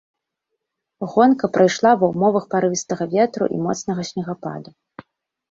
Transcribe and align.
Гонка 1.15 1.49
прайшла 1.57 1.91
ва 2.05 2.09
ўмовах 2.13 2.47
парывістага 2.55 3.03
ветру 3.13 3.45
і 3.59 3.61
моцнага 3.67 4.01
снегападу. 4.13 4.69